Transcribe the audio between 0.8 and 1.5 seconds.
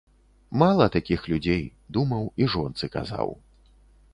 такіх